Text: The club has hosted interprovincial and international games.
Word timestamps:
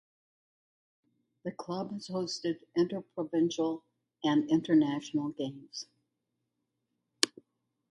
The 1.43 1.51
club 1.51 1.91
has 1.93 2.07
hosted 2.07 2.57
interprovincial 2.75 3.83
and 4.23 4.49
international 4.49 5.29
games. 5.29 5.85